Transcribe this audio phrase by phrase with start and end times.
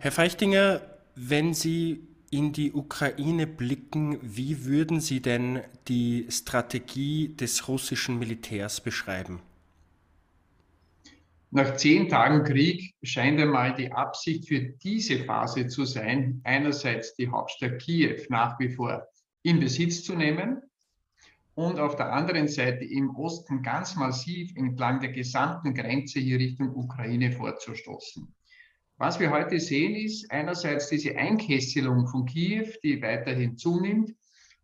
[0.00, 0.80] Herr Feichtinger,
[1.16, 8.80] wenn Sie in die Ukraine blicken, wie würden Sie denn die Strategie des russischen Militärs
[8.80, 9.40] beschreiben?
[11.50, 17.28] Nach zehn Tagen Krieg scheint einmal die Absicht für diese Phase zu sein, einerseits die
[17.28, 19.08] Hauptstadt Kiew nach wie vor
[19.42, 20.62] in Besitz zu nehmen
[21.56, 26.76] und auf der anderen Seite im Osten ganz massiv entlang der gesamten Grenze hier Richtung
[26.76, 28.32] Ukraine vorzustoßen.
[29.00, 34.12] Was wir heute sehen, ist einerseits diese Einkesselung von Kiew, die weiterhin zunimmt,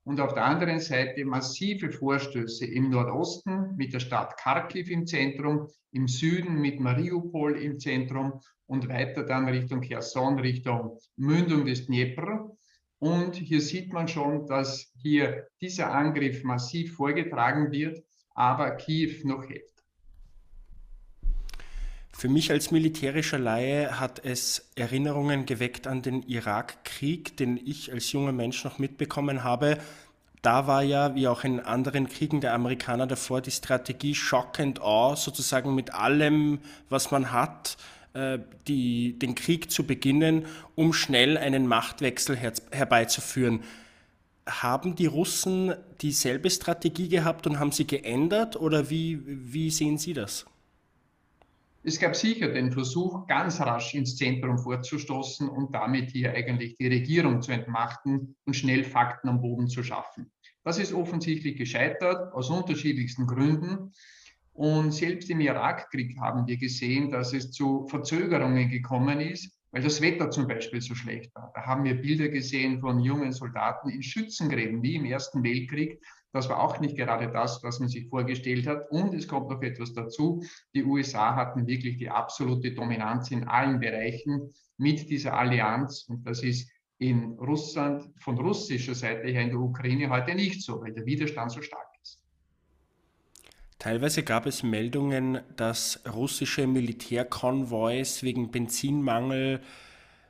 [0.03, 5.69] und auf der anderen Seite massive Vorstöße im Nordosten mit der Stadt Kharkiv im Zentrum,
[5.93, 12.51] im Süden mit Mariupol im Zentrum und weiter dann Richtung Cherson, Richtung Mündung des Dnepr.
[12.99, 18.03] Und hier sieht man schon, dass hier dieser Angriff massiv vorgetragen wird,
[18.35, 19.74] aber Kiew noch hält.
[22.17, 28.13] Für mich als militärischer Laie hat es Erinnerungen geweckt an den Irakkrieg, den ich als
[28.13, 29.79] junger Mensch noch mitbekommen habe.
[30.41, 34.81] Da war ja, wie auch in anderen Kriegen der Amerikaner davor, die Strategie Shock and
[34.81, 37.77] Awe, sozusagen mit allem, was man hat,
[38.13, 38.39] äh,
[38.69, 43.65] die, den Krieg zu beginnen, um schnell einen Machtwechsel her herbeizuführen.
[44.47, 50.13] Haben die Russen dieselbe Strategie gehabt und haben sie geändert oder wie, wie sehen Sie
[50.13, 50.47] das?
[51.87, 56.87] Es gab sicher den Versuch, ganz rasch ins Zentrum vorzustoßen und damit hier eigentlich die
[56.87, 60.33] Regierung zu entmachten und schnell Fakten am Boden zu schaffen.
[60.63, 63.93] Das ist offensichtlich gescheitert, aus unterschiedlichsten Gründen.
[64.55, 70.01] Und selbst im Irakkrieg haben wir gesehen, dass es zu Verzögerungen gekommen ist, weil das
[70.01, 71.51] Wetter zum Beispiel so schlecht war.
[71.53, 76.01] Da haben wir Bilder gesehen von jungen Soldaten in Schützengräben, wie im Ersten Weltkrieg,
[76.33, 78.89] das war auch nicht gerade das, was man sich vorgestellt hat.
[78.91, 80.45] Und es kommt noch etwas dazu.
[80.75, 86.07] Die USA hatten wirklich die absolute Dominanz in allen Bereichen mit dieser Allianz.
[86.09, 90.81] Und das ist in Russland von russischer Seite her in der Ukraine heute nicht so,
[90.83, 91.94] weil der Widerstand so stark ist.
[93.85, 99.61] Teilweise gab es Meldungen, dass russische Militärkonvois wegen Benzinmangel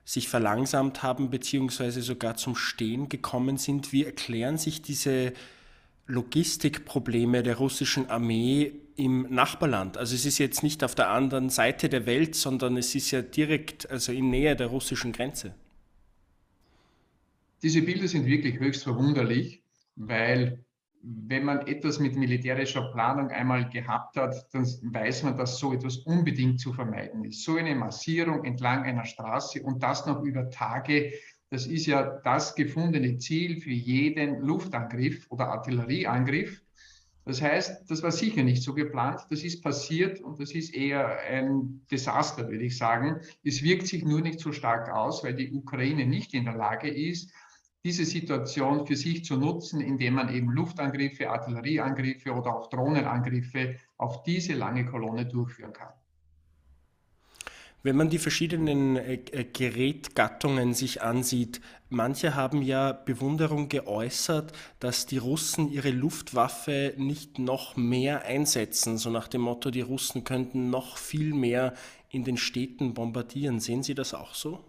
[0.05, 3.93] sich verlangsamt haben beziehungsweise sogar zum Stehen gekommen sind.
[3.93, 5.35] Wie erklären sich diese
[6.09, 9.99] Logistikprobleme der russischen Armee im Nachbarland.
[9.99, 13.23] Also es ist jetzt nicht auf der anderen Seite der Welt, sondern es ist ja
[13.23, 15.55] direkt, also in Nähe der russischen Grenze.
[17.63, 19.63] Diese Bilder sind wirklich höchst verwunderlich,
[19.95, 20.64] weil
[21.07, 25.99] wenn man etwas mit militärischer Planung einmal gehabt hat, dann weiß man, dass so etwas
[25.99, 27.45] unbedingt zu vermeiden ist.
[27.45, 31.13] So eine Massierung entlang einer Straße und das noch über Tage
[31.55, 36.61] das ist ja das gefundene Ziel für jeden Luftangriff oder Artillerieangriff.
[37.27, 39.21] Das heißt, das war sicher nicht so geplant.
[39.31, 43.21] Das ist passiert und das ist eher ein Desaster, würde ich sagen.
[43.45, 46.89] Es wirkt sich nur nicht so stark aus, weil die Ukraine nicht in der Lage
[46.89, 47.33] ist,
[47.84, 54.22] diese Situation für sich zu nutzen, indem man eben Luftangriffe, Artillerieangriffe oder auch Drohnenangriffe auf
[54.22, 55.93] diese lange Kolonne durchführen kann.
[57.83, 65.05] Wenn man die verschiedenen äh, äh, Gerätgattungen sich ansieht, manche haben ja Bewunderung geäußert, dass
[65.05, 70.71] die Russen ihre Luftwaffe nicht noch mehr einsetzen, so nach dem Motto, die Russen könnten
[70.71, 71.75] noch viel mehr
[72.09, 73.61] in den Städten bombardieren.
[73.61, 74.65] Sehen Sie das auch so?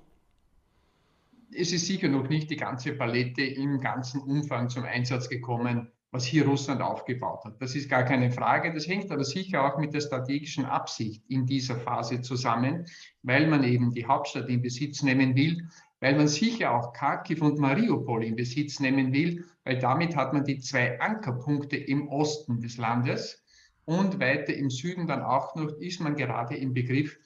[1.51, 6.25] Es ist sicher noch nicht die ganze Palette im ganzen Umfang zum Einsatz gekommen was
[6.25, 7.61] hier Russland aufgebaut hat.
[7.61, 8.73] Das ist gar keine Frage.
[8.73, 12.85] Das hängt aber sicher auch mit der strategischen Absicht in dieser Phase zusammen,
[13.22, 15.67] weil man eben die Hauptstadt in Besitz nehmen will,
[16.00, 20.45] weil man sicher auch Kharkiv und Mariupol in Besitz nehmen will, weil damit hat man
[20.45, 23.44] die zwei Ankerpunkte im Osten des Landes
[23.84, 27.17] und weiter im Süden dann auch noch ist man gerade im Begriff,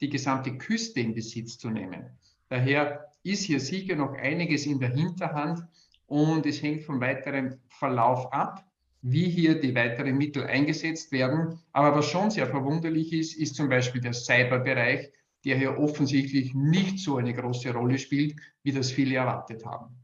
[0.00, 2.16] die gesamte Küste in Besitz zu nehmen.
[2.48, 5.60] Daher ist hier sicher noch einiges in der Hinterhand,
[6.08, 8.64] und es hängt vom weiteren Verlauf ab,
[9.02, 11.60] wie hier die weiteren Mittel eingesetzt werden.
[11.72, 15.12] Aber was schon sehr verwunderlich ist, ist zum Beispiel der Cyberbereich,
[15.44, 19.94] der hier offensichtlich nicht so eine große Rolle spielt, wie das viele erwartet haben.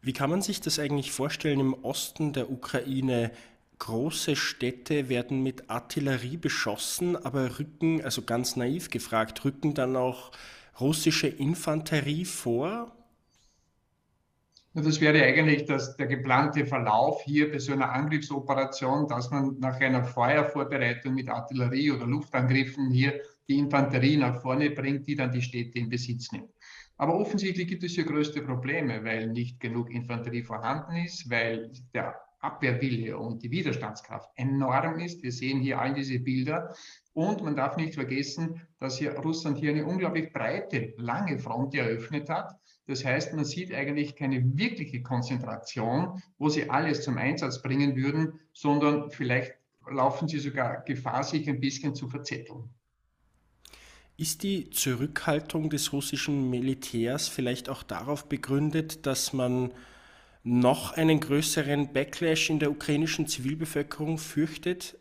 [0.00, 3.32] Wie kann man sich das eigentlich vorstellen im Osten der Ukraine?
[3.78, 10.32] Große Städte werden mit Artillerie beschossen, aber rücken, also ganz naiv gefragt, rücken dann auch
[10.80, 12.92] russische Infanterie vor?
[14.74, 19.80] Das wäre eigentlich das, der geplante Verlauf hier bei so einer Angriffsoperation, dass man nach
[19.80, 25.42] einer Feuervorbereitung mit Artillerie oder Luftangriffen hier die Infanterie nach vorne bringt, die dann die
[25.42, 26.50] Städte in Besitz nimmt.
[26.96, 32.20] Aber offensichtlich gibt es hier größte Probleme, weil nicht genug Infanterie vorhanden ist, weil der
[32.40, 35.22] Abwehrwille und die Widerstandskraft enorm ist.
[35.22, 36.74] Wir sehen hier all diese Bilder.
[37.12, 42.28] Und man darf nicht vergessen, dass hier Russland hier eine unglaublich breite, lange Front eröffnet
[42.28, 42.54] hat.
[42.86, 48.40] Das heißt, man sieht eigentlich keine wirkliche Konzentration, wo sie alles zum Einsatz bringen würden,
[48.52, 49.54] sondern vielleicht
[49.90, 52.70] laufen sie sogar Gefahr, sich ein bisschen zu verzetteln.
[54.16, 59.72] Ist die Zurückhaltung des russischen Militärs vielleicht auch darauf begründet, dass man
[60.48, 64.98] noch einen größeren Backlash in der ukrainischen Zivilbevölkerung fürchtet?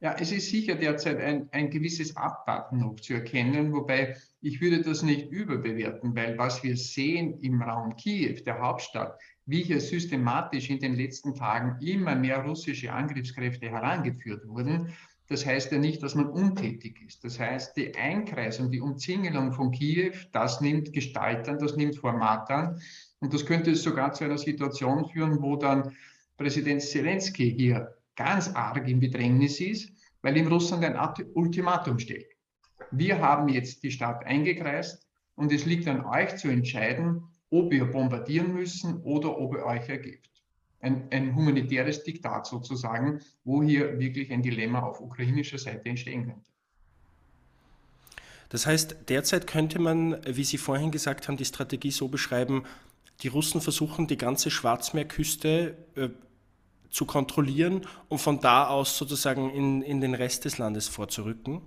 [0.00, 4.80] Ja, es ist sicher derzeit ein, ein gewisses Abwarten noch zu erkennen, wobei ich würde
[4.82, 10.70] das nicht überbewerten, weil was wir sehen im Raum Kiew, der Hauptstadt, wie hier systematisch
[10.70, 14.94] in den letzten Tagen immer mehr russische Angriffskräfte herangeführt wurden,
[15.28, 17.22] das heißt ja nicht, dass man untätig ist.
[17.22, 22.50] Das heißt, die Einkreisung, die Umzingelung von Kiew, das nimmt Gestalt an, das nimmt Format
[22.50, 22.80] an.
[23.20, 25.94] Und das könnte sogar zu einer Situation führen, wo dann
[26.36, 30.98] Präsident Zelensky hier ganz arg im Bedrängnis ist, weil ihm Russland ein
[31.34, 32.26] Ultimatum stellt.
[32.90, 35.06] Wir haben jetzt die Stadt eingekreist
[35.36, 39.88] und es liegt an euch zu entscheiden, ob wir bombardieren müssen oder ob ihr euch
[39.88, 40.30] ergebt.
[40.80, 46.50] Ein, ein humanitäres Diktat sozusagen, wo hier wirklich ein Dilemma auf ukrainischer Seite entstehen könnte.
[48.48, 52.64] Das heißt, derzeit könnte man, wie Sie vorhin gesagt haben, die Strategie so beschreiben,
[53.22, 56.08] die Russen versuchen, die ganze Schwarzmeerküste äh,
[56.90, 61.62] zu kontrollieren und von da aus sozusagen in, in den Rest des Landes vorzurücken?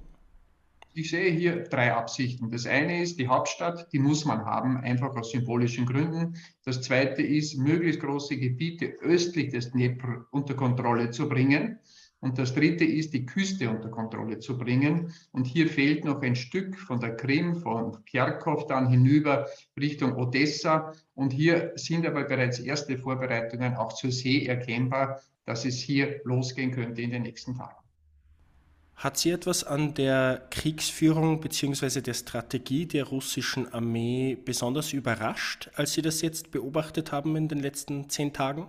[0.96, 2.52] Ich sehe hier drei Absichten.
[2.52, 6.36] Das eine ist die Hauptstadt, die muss man haben, einfach aus symbolischen Gründen.
[6.66, 11.80] Das zweite ist, möglichst große Gebiete östlich des Dnepr unter Kontrolle zu bringen.
[12.24, 15.14] Und das dritte ist, die Küste unter Kontrolle zu bringen.
[15.34, 19.46] Und hier fehlt noch ein Stück von der Krim, von Kharkov dann hinüber
[19.78, 20.94] Richtung Odessa.
[21.16, 26.72] Und hier sind aber bereits erste Vorbereitungen auch zur See erkennbar, dass es hier losgehen
[26.72, 27.76] könnte in den nächsten Tagen.
[28.96, 32.00] Hat Sie etwas an der Kriegsführung bzw.
[32.00, 37.60] der Strategie der russischen Armee besonders überrascht, als Sie das jetzt beobachtet haben in den
[37.60, 38.68] letzten zehn Tagen?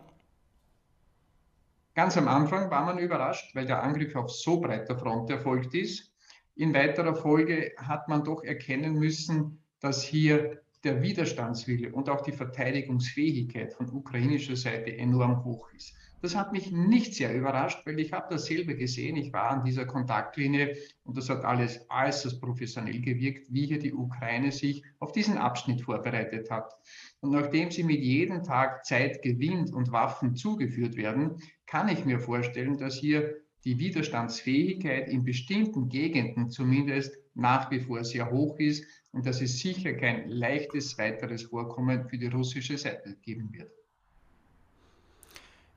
[1.95, 6.13] Ganz am Anfang war man überrascht, weil der Angriff auf so breiter Front erfolgt ist.
[6.57, 12.33] In weiterer Folge hat man doch erkennen müssen, dass hier der Widerstandswille und auch die
[12.33, 15.95] Verteidigungsfähigkeit von ukrainischer Seite enorm hoch ist.
[16.21, 19.17] Das hat mich nicht sehr überrascht, weil ich habe dasselbe gesehen.
[19.17, 20.75] Ich war an dieser Kontaktlinie
[21.05, 25.83] und das hat alles äußerst professionell gewirkt, wie hier die Ukraine sich auf diesen Abschnitt
[25.83, 26.73] vorbereitet hat.
[27.21, 32.21] Und nachdem sie mit jedem Tag Zeit gewinnt und Waffen zugeführt werden, kann ich mir
[32.21, 38.85] vorstellen, dass hier die Widerstandsfähigkeit in bestimmten Gegenden zumindest nach wie vor sehr hoch ist
[39.13, 43.71] und dass es sicher kein leichtes weiteres Vorkommen für die russische Seite geben wird.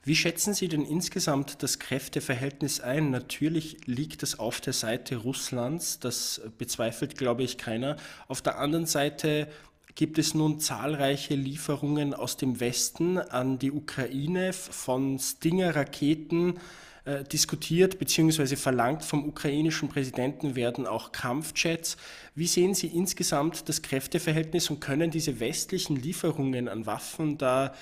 [0.08, 3.10] Wie schätzen Sie denn insgesamt das Kräfteverhältnis ein?
[3.10, 7.98] Natürlich liegt es auf der Seite Russlands, das bezweifelt, glaube ich, keiner.
[8.30, 9.50] Auf der anderen Seite
[9.98, 16.60] gibt es nun zahlreiche Lieferungen aus dem Westen an die Ukraine von Stinger-Raketen
[17.06, 18.56] äh, diskutiert bzw.
[18.58, 21.98] verlangt vom ukrainischen Präsidenten werden auch Kampfjets.
[22.36, 27.74] Wie sehen Sie insgesamt das Kräfteverhältnis und können diese westlichen Lieferungen an Waffen da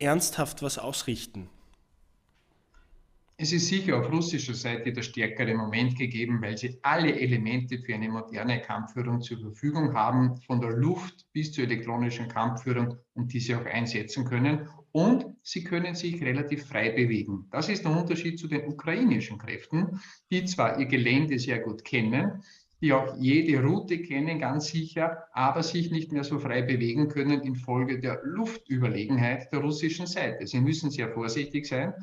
[0.00, 1.48] ernsthaft was ausrichten?
[3.42, 7.94] Es ist sicher auf russischer Seite der stärkere Moment gegeben, weil sie alle Elemente für
[7.94, 13.58] eine moderne Kampfführung zur Verfügung haben, von der Luft bis zur elektronischen Kampfführung und diese
[13.58, 14.68] auch einsetzen können.
[14.92, 17.46] Und sie können sich relativ frei bewegen.
[17.50, 19.98] Das ist der Unterschied zu den ukrainischen Kräften,
[20.30, 22.42] die zwar ihr Gelände sehr gut kennen,
[22.82, 27.40] die auch jede Route kennen, ganz sicher, aber sich nicht mehr so frei bewegen können
[27.40, 30.46] infolge der Luftüberlegenheit der russischen Seite.
[30.46, 31.94] Sie müssen sehr vorsichtig sein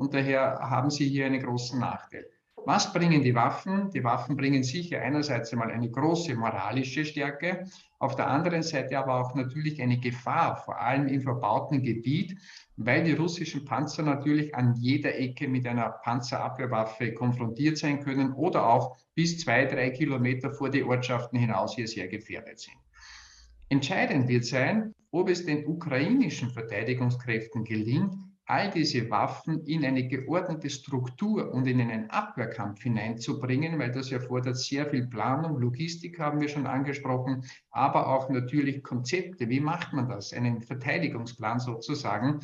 [0.00, 2.24] und daher haben sie hier einen großen Nachteil.
[2.64, 3.90] Was bringen die Waffen?
[3.90, 7.66] Die Waffen bringen sicher einerseits einmal eine große moralische Stärke,
[7.98, 12.34] auf der anderen Seite aber auch natürlich eine Gefahr, vor allem im verbauten Gebiet,
[12.78, 18.66] weil die russischen Panzer natürlich an jeder Ecke mit einer Panzerabwehrwaffe konfrontiert sein können oder
[18.66, 22.78] auch bis zwei, drei Kilometer vor die Ortschaften hinaus hier sehr gefährdet sind.
[23.68, 28.14] Entscheidend wird sein, ob es den ukrainischen Verteidigungskräften gelingt,
[28.50, 34.56] all diese Waffen in eine geordnete Struktur und in einen Abwehrkampf hineinzubringen, weil das erfordert
[34.56, 39.48] sehr viel Planung, Logistik haben wir schon angesprochen, aber auch natürlich Konzepte.
[39.48, 40.32] Wie macht man das?
[40.32, 42.40] Einen Verteidigungsplan sozusagen.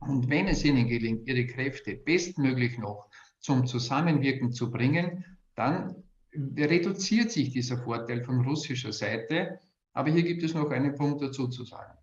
[0.00, 3.08] Und wenn es ihnen gelingt, ihre Kräfte bestmöglich noch
[3.40, 5.24] zum Zusammenwirken zu bringen,
[5.54, 5.96] dann
[6.34, 9.60] reduziert sich dieser Vorteil von russischer Seite.
[9.94, 12.01] Aber hier gibt es noch einen Punkt dazu zu sagen.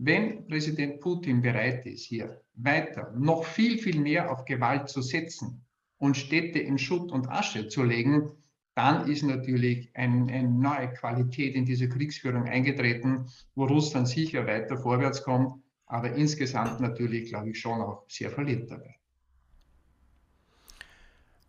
[0.00, 5.66] Wenn Präsident Putin bereit ist, hier weiter noch viel, viel mehr auf Gewalt zu setzen
[5.98, 8.30] und Städte in Schutt und Asche zu legen,
[8.76, 13.26] dann ist natürlich ein, eine neue Qualität in dieser Kriegsführung eingetreten,
[13.56, 18.70] wo Russland sicher weiter vorwärts kommt, aber insgesamt natürlich, glaube ich, schon auch sehr verliert
[18.70, 18.97] dabei.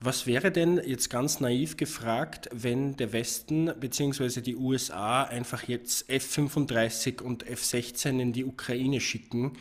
[0.02, 4.40] Was wäre denn jetzt ganz naiv gefragt, wenn der Westen bzw.
[4.40, 9.58] die USA einfach jetzt F-35 und F-16 in die Ukraine schicken?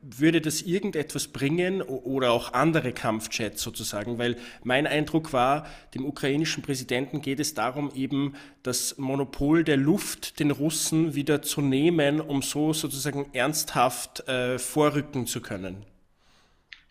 [0.00, 4.16] Würde das irgendetwas bringen oder auch andere Kampfjets sozusagen?
[4.16, 10.40] Weil mein Eindruck war, dem ukrainischen Präsidenten geht es darum, eben das Monopol der Luft
[10.40, 15.84] den Russen wieder zu nehmen, um so sozusagen ernsthaft äh, vorrücken zu können.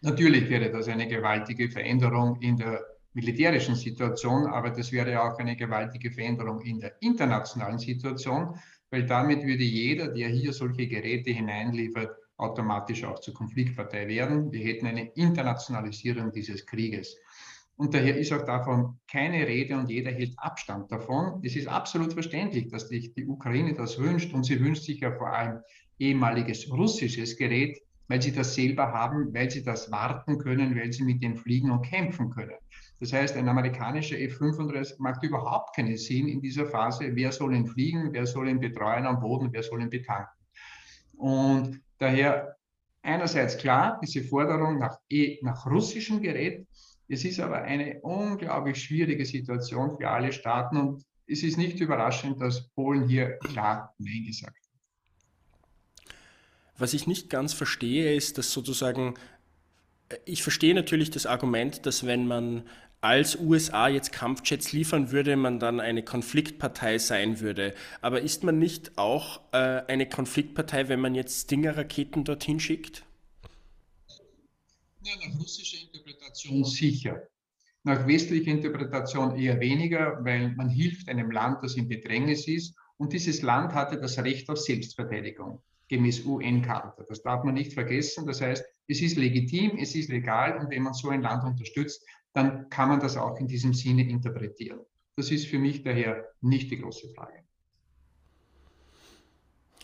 [0.04, 2.82] Natürlich wäre das eine gewaltige Veränderung in der
[3.14, 8.54] militärischen Situation, aber das wäre auch eine gewaltige Veränderung in der internationalen Situation,
[8.90, 14.52] weil damit würde jeder, der hier solche Geräte hineinliefert, automatisch auch zur Konfliktpartei werden.
[14.52, 17.16] Wir hätten eine Internationalisierung dieses Krieges.
[17.78, 21.40] Und daher ist auch davon keine Rede und jeder hält Abstand davon.
[21.46, 25.14] Es ist absolut verständlich, dass sich die Ukraine das wünscht und sie wünscht sich ja
[25.14, 25.62] vor allem
[25.98, 31.04] ehemaliges russisches Gerät, weil sie das selber haben, weil sie das warten können, weil sie
[31.04, 32.58] mit den fliegen und kämpfen können.
[33.00, 37.16] Das heißt, ein amerikanischer F-35 macht überhaupt keinen Sinn in dieser Phase.
[37.16, 40.32] Wer soll ihn fliegen, wer soll ihn betreuen am Boden, wer soll ihn betanken?
[41.18, 42.56] Und daher
[43.02, 46.66] einerseits klar, diese Forderung nach, e, nach russischem Gerät.
[47.08, 52.42] Es ist aber eine unglaublich schwierige Situation für alle Staaten und es ist nicht überraschend,
[52.42, 54.63] dass Polen hier klar Nein gesagt hat.
[56.78, 59.14] Was ich nicht ganz verstehe, ist, dass sozusagen,
[60.10, 62.64] äh, ich verstehe natürlich das Argument, dass wenn man
[63.02, 67.76] als USA jetzt Kampfjets liefern würde, man dann eine Konfliktpartei sein würde.
[68.02, 73.04] Aber ist man nicht auch äh, eine Konfliktpartei, wenn man jetzt Stinger-Raketen dorthin schickt?
[75.04, 77.28] Ja, nach russischer Interpretation sicher.
[77.84, 82.74] Nach westlicher Interpretation eher weniger, weil man hilft einem Land, das in Bedrängnis ist.
[82.96, 85.62] Und dieses Land hatte das Recht auf Selbstverteidigung
[85.94, 87.06] gemäß UN-Charta.
[87.08, 88.26] Das darf man nicht vergessen.
[88.26, 92.04] Das heißt, es ist legitim, es ist legal und wenn man so ein Land unterstützt,
[92.34, 94.80] dann kann man das auch in diesem Sinne interpretieren.
[95.16, 97.44] Das ist für mich daher nicht die große Frage.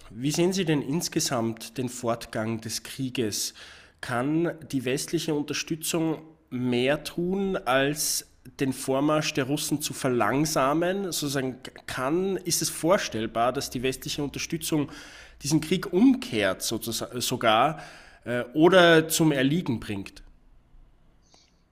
[0.09, 3.53] Wie sehen Sie denn insgesamt den Fortgang des Krieges?
[4.01, 8.27] Kann die westliche Unterstützung mehr tun, als
[8.59, 11.05] den Vormarsch der Russen zu verlangsamen?
[11.05, 14.91] Sozusagen kann, ist es vorstellbar, dass die westliche Unterstützung
[15.41, 17.81] diesen Krieg umkehrt sogar
[18.25, 20.23] äh, oder zum Erliegen bringt?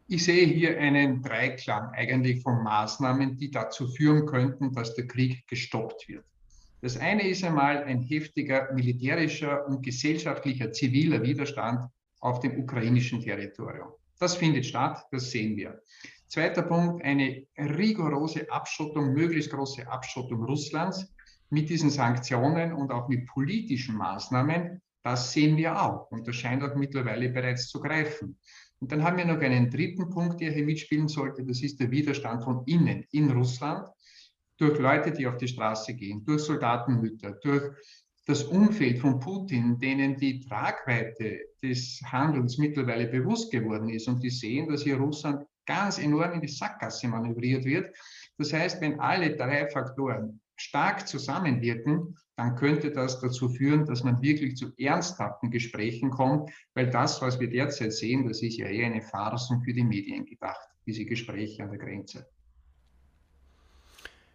[0.09, 5.45] Ich sehe hier einen Dreiklang eigentlich von Maßnahmen, die dazu führen könnten, dass der Krieg
[5.47, 6.23] gestoppt wird.
[6.81, 11.89] Das eine ist einmal ein heftiger militärischer und gesellschaftlicher ziviler Widerstand
[12.21, 13.89] auf dem ukrainischen Territorium.
[14.19, 15.81] Das findet statt, das sehen wir.
[16.27, 21.13] Zweiter Punkt, eine rigorose Abschottung, möglichst große Abschottung Russlands
[21.49, 24.81] mit diesen Sanktionen und auch mit politischen Maßnahmen.
[25.03, 28.37] Das sehen wir auch und das scheint auch mittlerweile bereits zu greifen.
[28.79, 31.45] Und dann haben wir noch einen dritten Punkt, der hier mitspielen sollte.
[31.45, 33.87] Das ist der Widerstand von innen in Russland
[34.57, 37.71] durch Leute, die auf die Straße gehen, durch Soldatenmütter, durch
[38.25, 44.29] das Umfeld von Putin, denen die Tragweite des Handelns mittlerweile bewusst geworden ist und die
[44.29, 47.95] sehen, dass hier Russland ganz enorm in die Sackgasse manövriert wird.
[48.39, 54.21] Das heißt, wenn alle drei Faktoren stark zusammenwirken, dann könnte das dazu führen, dass man
[54.21, 58.87] wirklich zu ernsthaften Gesprächen kommt, weil das, was wir derzeit sehen, das ist ja eher
[58.87, 62.27] eine Farce für die Medien gedacht, diese Gespräche an der Grenze.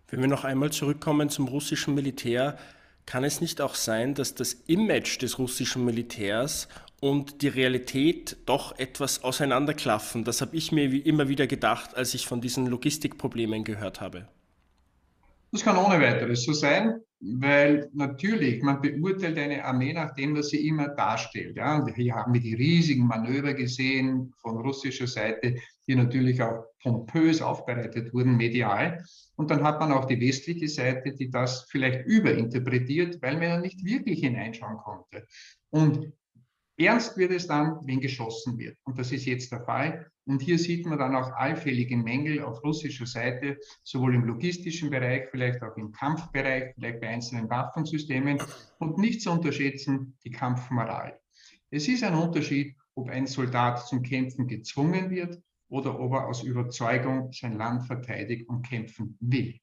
[0.09, 2.59] Wenn wir noch einmal zurückkommen zum russischen Militär,
[3.07, 6.69] kann es nicht auch sein, dass das Image des russischen Militärs
[7.02, 10.23] und die Realität doch etwas auseinanderklaffen?
[10.23, 14.28] Das habe ich mir wie immer wieder gedacht, als ich von diesen Logistikproblemen gehört habe.
[15.50, 20.50] Das kann ohne weiteres so sein, weil natürlich, man beurteilt eine Armee nach dem, was
[20.50, 21.56] sie immer darstellt.
[21.56, 21.76] Ja?
[21.78, 25.56] Und hier haben wir die riesigen Manöver gesehen von russischer Seite,
[25.88, 29.04] die natürlich auch pompös aufbereitet wurden, medial.
[29.35, 33.59] Und dann hat man auch die westliche Seite, die das vielleicht überinterpretiert, weil man ja
[33.59, 35.26] nicht wirklich hineinschauen konnte.
[35.71, 36.12] Und
[36.87, 38.77] ernst wird es dann, wenn geschossen wird.
[38.85, 40.07] Und das ist jetzt der Fall.
[40.25, 45.29] Und hier sieht man dann auch allfällige Mängel auf russischer Seite, sowohl im logistischen Bereich,
[45.31, 48.41] vielleicht auch im Kampfbereich, vielleicht bei einzelnen Waffensystemen
[48.79, 51.19] und nicht zu unterschätzen die Kampfmoral.
[51.71, 56.43] Es ist ein Unterschied, ob ein Soldat zum Kämpfen gezwungen wird oder ob er aus
[56.43, 59.59] Überzeugung sein Land verteidigt und kämpfen will.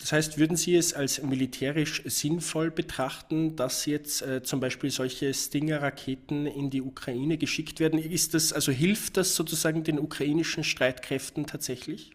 [0.00, 5.32] Das heißt, würden Sie es als militärisch sinnvoll betrachten, dass jetzt äh, zum Beispiel solche
[5.34, 7.98] Stinger-Raketen in die Ukraine geschickt werden?
[7.98, 12.12] Ist das, also hilft das sozusagen den ukrainischen Streitkräften tatsächlich?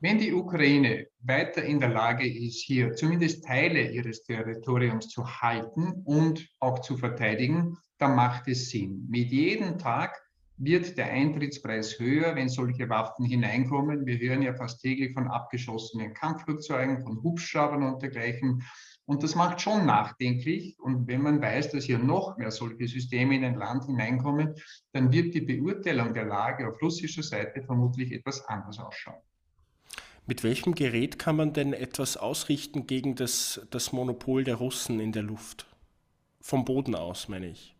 [0.00, 6.02] Wenn die Ukraine weiter in der Lage ist, hier zumindest Teile ihres Territoriums zu halten
[6.04, 9.06] und auch zu verteidigen, dann macht es Sinn.
[9.10, 10.23] Mit jedem Tag
[10.56, 14.06] wird der Eintrittspreis höher, wenn solche Waffen hineinkommen.
[14.06, 18.62] Wir hören ja fast täglich von abgeschossenen Kampfflugzeugen, von Hubschraubern und dergleichen.
[19.06, 20.78] Und das macht schon nachdenklich.
[20.80, 24.54] Und wenn man weiß, dass hier noch mehr solche Systeme in ein Land hineinkommen,
[24.92, 29.20] dann wird die Beurteilung der Lage auf russischer Seite vermutlich etwas anders ausschauen.
[30.26, 35.12] Mit welchem Gerät kann man denn etwas ausrichten gegen das, das Monopol der Russen in
[35.12, 35.66] der Luft?
[36.40, 37.73] Vom Boden aus, meine ich.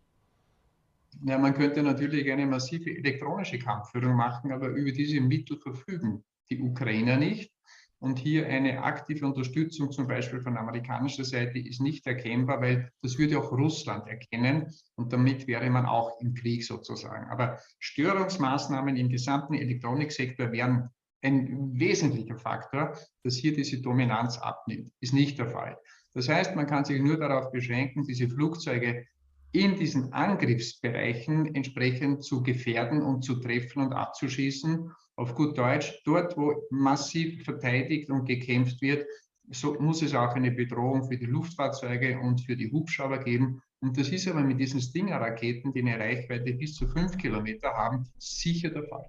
[1.23, 6.61] Ja, man könnte natürlich eine massive elektronische Kampfführung machen, aber über diese Mittel verfügen die
[6.61, 7.53] Ukrainer nicht.
[7.99, 13.17] Und hier eine aktive Unterstützung zum Beispiel von amerikanischer Seite ist nicht erkennbar, weil das
[13.19, 14.67] würde auch Russland erkennen
[14.97, 17.31] und damit wäre man auch im Krieg sozusagen.
[17.31, 20.91] Aber Störungsmaßnahmen im gesamten Elektroniksektor wären
[21.23, 24.93] ein wesentlicher Faktor, dass hier diese Dominanz abnimmt.
[25.01, 25.79] Ist nicht der Fall.
[26.13, 29.07] Das heißt, man kann sich nur darauf beschränken, diese Flugzeuge
[29.55, 34.91] in diesen Angriffsbereichen entsprechend zu gefährden und zu treffen und abzuschießen.
[35.15, 39.07] Auf gut Deutsch, dort, wo massiv verteidigt und gekämpft wird,
[39.51, 43.63] so muss es auch eine Bedrohung für die Luftfahrzeuge und für die Hubschrauber geben.
[43.81, 48.09] Und das ist aber mit diesen Stinger-Raketen, die eine Reichweite bis zu fünf Kilometer haben,
[48.19, 49.09] sicher der Fall.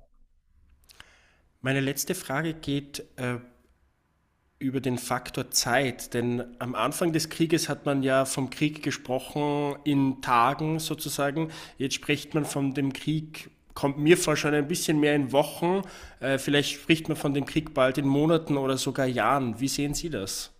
[1.62, 3.40] Meine letzte Frage geht äh,
[4.58, 9.76] über den Faktor Zeit, denn am Anfang des Krieges hat man ja vom Krieg gesprochen
[9.84, 11.50] in Tagen sozusagen.
[11.78, 15.82] Jetzt spricht man von dem Krieg, kommt mir vor schon ein bisschen mehr in Wochen.
[16.22, 19.60] Äh, vielleicht spricht man von dem Krieg bald in Monaten oder sogar Jahren.
[19.60, 20.55] Wie sehen Sie das?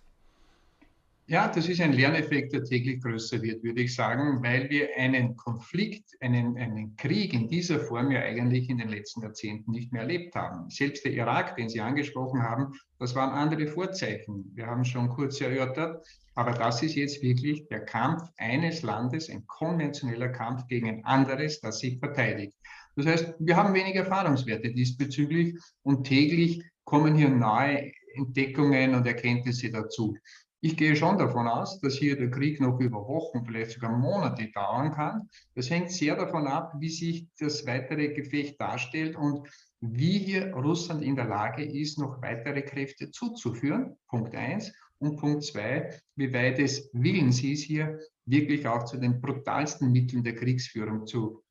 [1.28, 5.34] Ja, das ist ein Lerneffekt, der täglich größer wird, würde ich sagen, weil wir einen
[5.34, 10.02] Konflikt, einen, einen Krieg in dieser Form ja eigentlich in den letzten Jahrzehnten nicht mehr
[10.02, 10.70] erlebt haben.
[10.70, 14.52] Selbst der Irak, den Sie angesprochen haben, das waren andere Vorzeichen.
[14.54, 19.44] Wir haben schon kurz erörtert, aber das ist jetzt wirklich der Kampf eines Landes, ein
[19.48, 22.54] konventioneller Kampf gegen ein anderes, das sich verteidigt.
[22.94, 29.70] Das heißt, wir haben wenig Erfahrungswerte diesbezüglich und täglich kommen hier neue Entdeckungen und Erkenntnisse
[29.70, 30.16] dazu.
[30.60, 34.50] Ich gehe schon davon aus, dass hier der Krieg noch über Wochen, vielleicht sogar Monate
[34.52, 35.28] dauern kann.
[35.54, 39.48] Das hängt sehr davon ab, wie sich das weitere Gefecht darstellt und
[39.80, 43.96] wie hier Russland in der Lage ist, noch weitere Kräfte zuzuführen.
[44.08, 44.72] Punkt eins.
[44.98, 50.24] Und Punkt zwei, wie weit es willens ist, hier wirklich auch zu den brutalsten Mitteln
[50.24, 51.44] der Kriegsführung zu,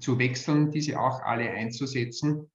[0.00, 2.50] zu wechseln, diese auch alle einzusetzen,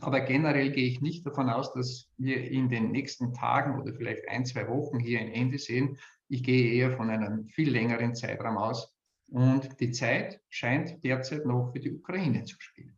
[0.00, 4.28] aber generell gehe ich nicht davon aus, dass wir in den nächsten Tagen oder vielleicht
[4.28, 5.98] ein, zwei Wochen hier ein Ende sehen.
[6.28, 8.92] Ich gehe eher von einem viel längeren Zeitraum aus.
[9.28, 12.96] Und die Zeit scheint derzeit noch für die Ukraine zu spielen.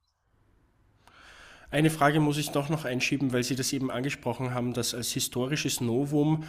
[1.70, 5.12] Eine Frage muss ich doch noch einschieben, weil Sie das eben angesprochen haben, dass als
[5.12, 6.44] historisches Novum,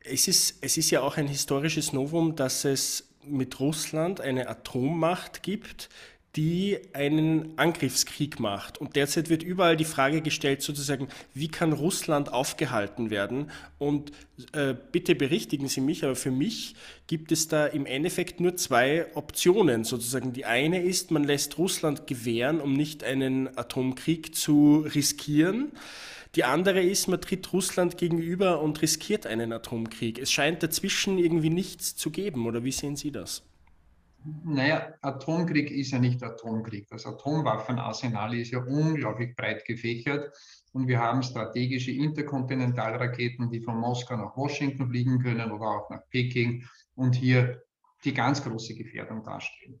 [0.00, 5.42] es ist, es ist ja auch ein historisches Novum, dass es mit Russland eine Atommacht
[5.42, 5.88] gibt,
[6.38, 8.78] die einen Angriffskrieg macht.
[8.78, 13.50] Und derzeit wird überall die Frage gestellt, sozusagen, wie kann Russland aufgehalten werden?
[13.78, 14.12] Und
[14.52, 16.76] äh, bitte berichtigen Sie mich, aber für mich
[17.08, 19.82] gibt es da im Endeffekt nur zwei Optionen.
[19.82, 25.72] Sozusagen die eine ist, man lässt Russland gewähren, um nicht einen Atomkrieg zu riskieren.
[26.36, 30.20] Die andere ist, man tritt Russland gegenüber und riskiert einen Atomkrieg.
[30.20, 33.42] Es scheint dazwischen irgendwie nichts zu geben, oder wie sehen Sie das?
[34.44, 36.88] Naja, Atomkrieg ist ja nicht Atomkrieg.
[36.88, 40.36] Das Atomwaffenarsenal ist ja unglaublich breit gefächert
[40.72, 46.02] und wir haben strategische Interkontinentalraketen, die von Moskau nach Washington fliegen können oder auch nach
[46.10, 47.62] Peking und hier
[48.04, 49.80] die ganz große Gefährdung darstellen.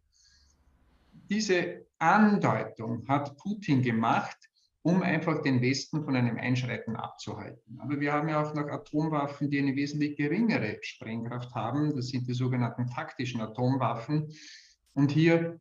[1.12, 4.47] Diese Andeutung hat Putin gemacht,
[4.82, 7.78] um einfach den Westen von einem Einschreiten abzuhalten.
[7.80, 11.94] Aber wir haben ja auch noch Atomwaffen, die eine wesentlich geringere Sprengkraft haben.
[11.94, 14.32] Das sind die sogenannten taktischen Atomwaffen.
[14.94, 15.60] Und hier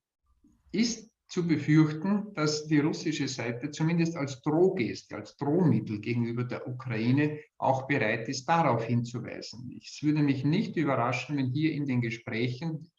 [0.72, 7.40] ist zu befürchten, dass die russische Seite zumindest als Drohgeste, als Drohmittel gegenüber der Ukraine
[7.58, 9.78] auch bereit ist, darauf hinzuweisen.
[9.82, 12.90] Es würde mich nicht überraschen, wenn hier in den Gesprächen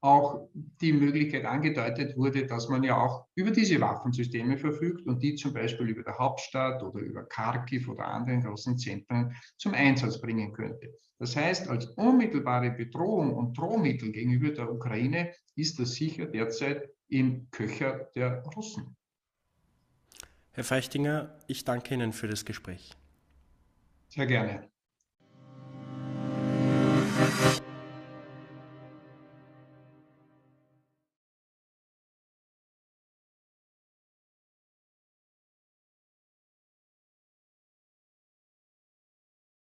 [0.00, 5.34] auch die Möglichkeit angedeutet wurde, dass man ja auch über diese Waffensysteme verfügt und die
[5.34, 10.52] zum Beispiel über der Hauptstadt oder über Kharkiv oder anderen großen Zentren zum Einsatz bringen
[10.52, 10.94] könnte.
[11.18, 17.50] Das heißt, als unmittelbare Bedrohung und Drohmittel gegenüber der Ukraine ist das sicher derzeit im
[17.50, 18.96] Köcher der Russen.
[20.52, 22.96] Herr Feichtinger, ich danke Ihnen für das Gespräch.
[24.08, 24.68] Sehr gerne.